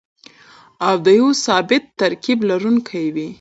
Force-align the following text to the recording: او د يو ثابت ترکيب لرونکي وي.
او 0.87 0.95
د 1.05 1.07
يو 1.19 1.27
ثابت 1.45 1.83
ترکيب 2.01 2.39
لرونکي 2.49 3.05
وي. 3.15 3.27